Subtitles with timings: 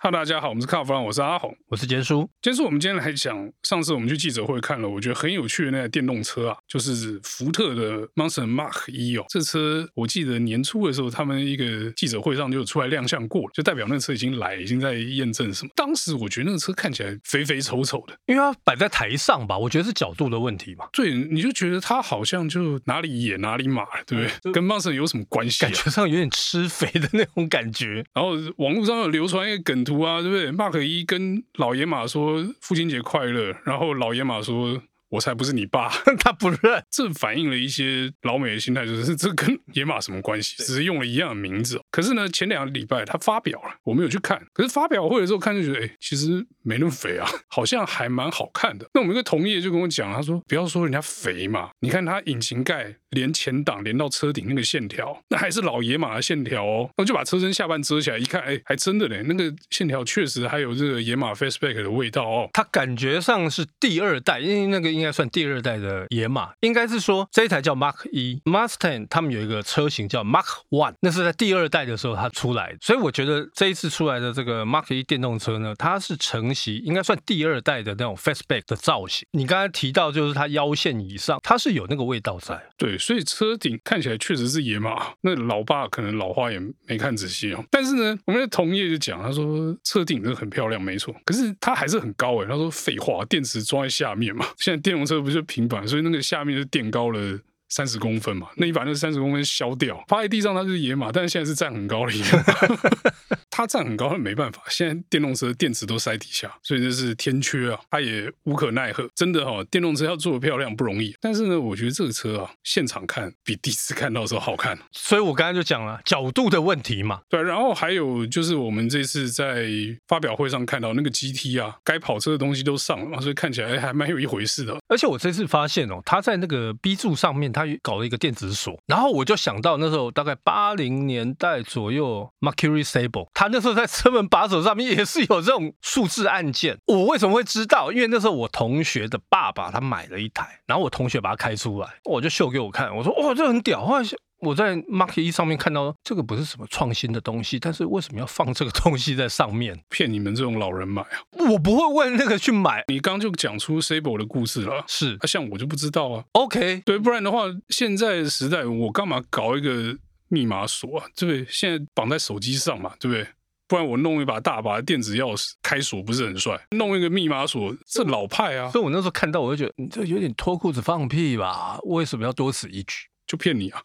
[0.00, 2.30] 哈喽，大家好，我们是卡弗朗，我是阿红，我是杰叔。
[2.40, 9.24] 杰叔，我们今天来讲，上次我们去记者会看了，我觉得很有趣的那台电动车啊，就是福特的 Mustang Mach 一哦。
[9.28, 15.70] 这车我记得年初的时候，他们一个记者会上就出来亮相过了，就代表那车已经来，已经在验证什么。
[15.74, 20.86] 当时我觉得那个车看起来肥肥丑丑的，因为它摆在台上吧，我觉得是角度的问题嘛。
[20.92, 24.30] 对，你就觉得它好像就哪里野哪里马，对不对？
[24.44, 25.68] 嗯、跟 Mustang 有什么关系、啊？
[25.68, 28.04] 感觉上有点吃肥的那种感觉。
[28.14, 30.52] 然后网络上有流传一个梗图啊，对不对？
[30.52, 34.80] 马克一跟老爷马说父亲节快乐，然后老爷马说。
[35.10, 35.88] 我才不是你爸，
[36.20, 36.58] 他不认。
[36.90, 40.56] 这反映了一些老美的心态，就是这跟 野马什么关系？
[40.58, 41.80] 只是用了一样的名字。
[41.90, 44.44] 可是呢，前两个礼拜他发表了，我没有去看。
[44.52, 48.88] 可是发表会的时候看就觉得，哎，其实没那么肥啊，好像还蛮好看的。
[48.92, 56.90] 那我们一个同业就跟我讲，他说不要说人家肥嘛，你看他引擎盖连前挡连到车顶那个线条，那还是老野马的线条哦。
[56.98, 62.50] 我就把车身下半遮起来一看，哎，还真的嘞，那个线条确实还有这个野马 Faceback 的味道哦。
[62.52, 64.97] 他感觉上是第二代，因为那个。
[64.98, 79.26] 应该算第二代的野马，应该是说这一台叫 Mark 一，Mustang 他们有一个车型叫 Mark One，那是在第二代的时候它出来，所以我觉得这一次出来的这个 Mark 一电动车呢，它是承袭应该算第二代的那种 Fastback 的造型。
[79.30, 85.12] 你刚才提到就是它腰线以上，它是有那个味道在，对，所以车顶看起来确实是野马。
[85.20, 92.46] 那老爸可能老花眼没看仔细哦，但是呢，我们的同业就讲，他说车顶真的很漂亮，没错，可是它还是很高诶。
[92.46, 94.87] 他说废话，电池装在下面嘛，现在。
[94.88, 103.37] 电动车不是平板，所以那个下面是垫高了三十公分嘛，那你把那三十公分削掉，趴在地上它就是野马，但是现在是站很高的野马。
[103.58, 104.62] 它站很高，没办法。
[104.68, 109.10] 现在电动车电池都塞底下，所以这是天缺啊，它也无可奈何。
[109.16, 111.12] 真的哈、哦，电动车要做的漂亮不容易。
[111.20, 114.78] 但是呢，我觉得这个车啊，现场看比第一次看到的时候好看。
[114.92, 117.20] 所以我刚才就讲了角度的问题嘛。
[117.28, 119.66] 对，然后还有就是我们这次在
[120.06, 124.78] 发表会上看到那个 GT 啊，该跑车的东西都上了嘛，所以看起来还蛮有一回事的。
[124.86, 133.47] 而且我这次发现哦，它在那个 B 柱上面，它搞了一个电子锁，然后我就想到那时候大概八零年代左右，Mercury Sable 它。
[133.50, 137.92] 那时候在车门把手上面也是有这种数字按键， 我为什么会知道？
[137.92, 143.84] 因为那时候我同学的爸爸他买了一台，然后我同学把它开出来，我就秀给我看，我说哇，这很屌！
[143.84, 144.08] 后来
[144.40, 149.76] 我在 market 一上面看到这个不是什么创新的东西，但是为什么要放这个东西在上面？
[149.90, 151.08] 骗你们这种老人买啊！
[151.50, 152.84] 我不会为那个去买。
[152.86, 156.24] 你刚就讲出 Sable 的故事了，是啊，像我就不知道啊。
[156.32, 159.96] OK，对，不然的话，现在时代我干嘛搞一个
[160.28, 161.06] 密码锁啊？
[161.16, 161.46] 对不对？
[161.50, 163.26] 现在绑在手机上嘛，对不对？
[163.68, 166.58] 不然我弄一把大把的电子钥匙开锁不是很帅？
[166.70, 168.70] 弄一个密码锁，这老派啊！
[168.70, 171.78] 所以我那时候看到，我就觉得你这有点脱裤子放屁吧？
[171.84, 173.06] 为什么要多此一举？
[173.26, 173.82] 就骗你啊！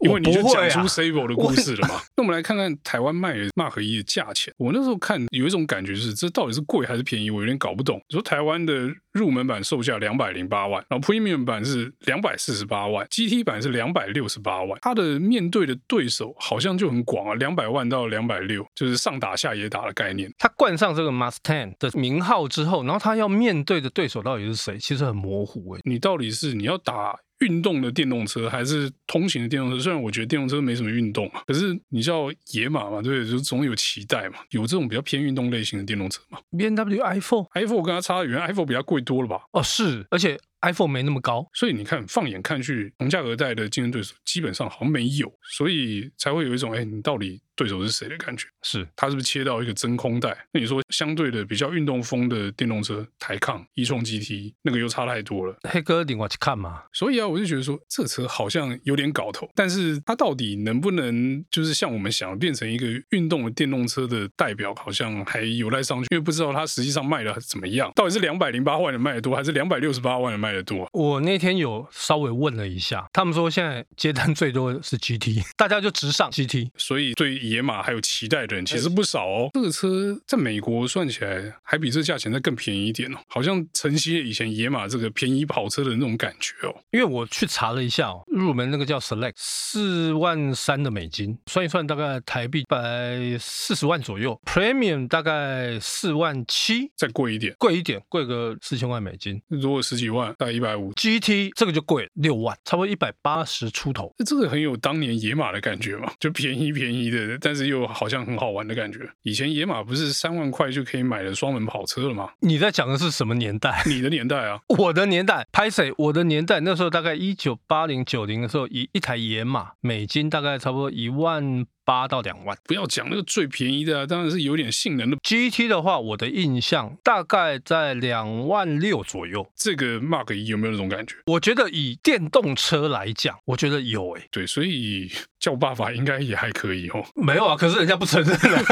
[0.00, 2.00] 因为你就讲出 Sable 的故事了嘛。
[2.16, 4.52] 那我们来看看台湾卖的 Mach 一的价钱。
[4.58, 7.30] 我那时候看有一种感觉，就是这到底是贵还是便宜？
[7.30, 8.00] 我有点搞不懂。
[8.08, 14.78] 你说台湾的入门版售价两百零八万，然后 Premium 版是两百四十八万，GT 版是两百六十八万。
[14.82, 20.32] 它的面对的对手好像就很广啊，两百万到两百六，就是上打下也打的概念。
[20.38, 24.78] 它冠上这个 Mustang 的名号之后，然后它要面对的对手到底是谁？
[24.78, 25.80] 其实很模糊诶。
[25.84, 27.18] 你到底是你要打？
[27.40, 29.78] 运动的电动车还是通勤的电动车？
[29.78, 33.30] 虽然我觉得电动车没什么运动嘛，可是你叫野马嘛，对不对？
[33.30, 34.38] 就总有期待嘛。
[34.50, 39.42] 有这种比较偏运动类型的电动车嘛？BMW i4，i4 我跟它差得远，i4 比它贵多了吧？
[39.52, 40.38] 哦，是，而且。
[40.62, 48.46] iPhone 没那么高，所以你看，放眼看去，同价格带的竞争对手基本上好像没有，所以才会有一种哎，你到底对手是谁的感觉？
[48.62, 50.36] 是它是不是切到一个真空带？
[50.52, 55.56] 那你说相对的比较运动风的电动车，台抗、e-tron GT 那个又差太多了。
[55.62, 56.82] 黑哥，你我去看嘛。
[56.92, 70.88] 所以啊，我就觉得说这车好像有点搞头，但是它到底能不能就是像我们想变成一个运动的电动车的代表，好像还有待商榷，因为不知道它实际上卖的怎么样，到底是两百零八万的卖的多，还是两百六十八万的卖的多？
[70.92, 79.50] 我那天有稍微问了一下，他们说现在接单最多的是 GT， 大家就直上 GT，所以对野马还有期待的人其实不少哦。
[79.54, 86.74] 这个车在美国算起来还比这价钱再更便宜一点哦，好像承袭以前野马这个便宜跑车的那种感觉哦。
[86.90, 100.92] 因为我去查了一下哦，入门那个叫 Select，四万三的美金，算一算大概台币百四十万左右，Premium 大概四万七，再贵一点，贵一点，贵个四千万美金，如果十几万，大概一百五。
[100.94, 104.14] GT 这个就贵六万，差不多一百八十出头。
[104.24, 109.00] 这个很有当年野马的感觉嘛，就便宜便宜的，但是又好像很好玩的感觉。
[109.22, 112.30] 以前野马不是三万块就可以买的双门跑车了吗？
[112.40, 113.82] 你在讲的是什么年代？
[113.86, 115.46] 你的年代啊，我的年代。
[115.52, 115.92] 拍谁？
[115.96, 122.58] 我的年代那时候大概一九八零九零的时候，一一台野马美金大概差不多一万八到两万。
[122.64, 125.16] 不要讲那个最便宜的，啊，当然是有点性能的。
[125.22, 129.46] GT 的话，我的印象大概在两万六左右。
[129.54, 131.14] 这个 Mark 一有没有那种感觉？
[131.26, 134.28] 我觉得以电动车来讲，我觉得有诶、欸。
[134.30, 137.02] 对，所以叫爸爸应该也还可以哦。
[137.14, 138.64] 没有啊，可是人家不承认 啊。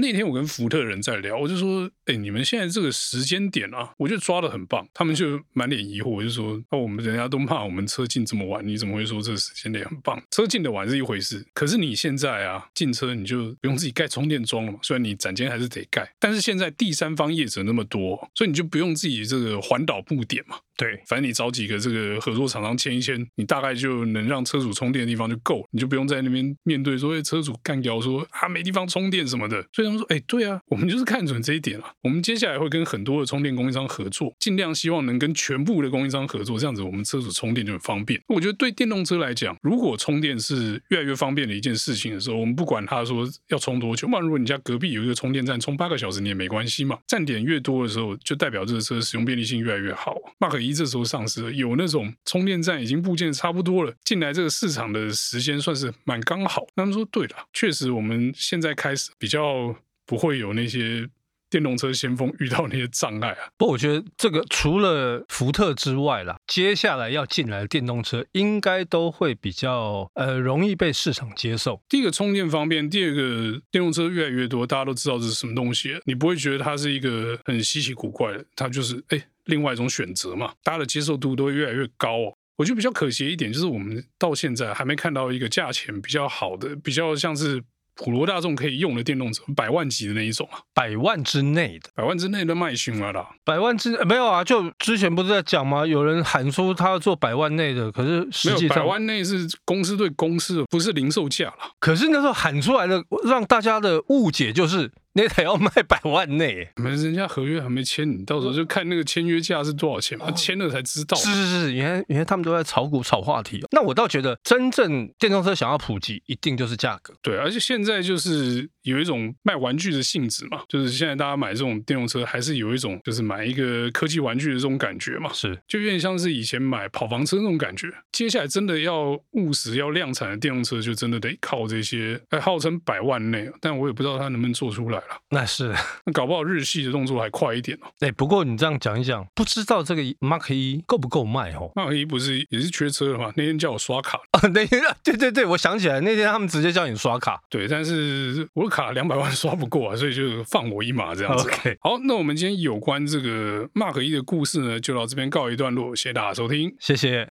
[0.00, 4.86] 那天我跟福特人在聊，我就说：“哎，你们现在这个时间点啊，我觉得抓的很棒。
[4.94, 10.22] ”他们就满脸疑惑，我就说：“那、哦、我们人家都骂我们车进这么晚，你怎么会说这个时间点很棒？
[10.30, 14.78] 车进的晚是一回事，可是你现在啊进车你就不用自己盖充电桩了嘛。
[14.82, 20.56] 虽然你展间还是得盖，但是现在第三方业者那么多，所以你就不用自己这个环岛布点嘛。
[20.76, 29.60] 对，反正你找几个这个合作厂商签一签，你大概就能让车主充电的地方就够，你就不用在那边面对说车主干掉说啊没地方充电什么的。
[29.72, 31.92] 所以他们说：哎，对啊。”我们就是看准这一点了。
[32.02, 38.20] 我们接下来会跟很多的充电供应商合作，尽量希望能跟全部的供应商合作，这样子我们车主充电就很方便。
[38.28, 46.98] 我觉得对电动车来讲，如果充电是越来越方便的一件事情的时候，我们不管他说要充多久，嘛如果你家隔壁有一个充电站，充八个小时你也没关系嘛。
[47.06, 50.16] 站点越多的时候，就代表这个车使用便利性越来越好。
[50.38, 56.66] Mark 一这时候上市，有那种充电站已经部件差不多了，进来这个市场的时间算是蛮刚好。
[56.76, 59.76] 他们说对了，确实我们现在开始比较。
[60.08, 61.06] 不会有那些
[61.50, 63.38] 电动车先锋遇到那些障碍啊！
[63.56, 71.80] 不，我觉得这个除了福特之外啦，接下来要进来的电动车应该都会比较呃容易被市场接受。
[71.88, 82.34] 第一个充电方便，第二个电动车越来越多，大家都知道这是什么东西，你不会觉得它是一个很稀奇古怪的，它就是哎另外一种选择嘛，大家的接受度都会越来越高哦。
[82.56, 87.62] 我觉得比较可惜一点就是我们到现在还没看到一个价钱比较好的，比较像是。
[87.98, 93.28] 普罗大众可以用的电动车，百万级的那一种啊，百万之内的，百万之内的卖凶了啦。
[93.44, 95.84] 百万之没有啊，就之前不是在讲吗？
[95.84, 101.72] 有人喊出他要做百万内的，可是实际上百万内是公司对公司的，不是零售价了。
[101.80, 104.90] 可是那时候喊出来的，让大家的误解就是。
[105.18, 111.16] 那台要卖百万内，没人家合约还没签，你到时候就看那个签约价是多少钱嘛，签了才知道。
[111.16, 113.60] 是是是，原来原来他们都在炒股炒话题。
[113.72, 117.12] 那我倒觉得，真正电动车想要普及，一定就是价格。
[117.20, 125.32] 对，而且现在就是有一种卖玩具的性质嘛，就是现在大家买这种电动车，还是有一种就是买一个科技玩具的这种感觉嘛。
[125.32, 127.92] 是，就有点像是以前买跑房车那种感觉。
[128.12, 135.02] 接下来真的要务实要量产的电动车，就真的得靠这些，哎，号称百万内，但我也不知道它能不能做出来。
[135.30, 135.74] 那是，
[136.04, 137.86] 那搞不好日系的动作还快一点哦。
[138.00, 143.32] 哎，不过你这样讲一讲，不知道这个 Mark 一够不够卖哦？Mark 一不是也是缺车的吗？
[143.36, 151.48] 那天叫我刷卡啊， 那天对对对，我想起来那天他们直接叫你刷卡，对，但是我的卡两百万 刷不过啊，所以就放我一马这样子。
[151.48, 157.28] OK，好，那我们今天有关这个 Mark 一的故事呢，就到这边告一段落，谢谢大家收听，谢谢。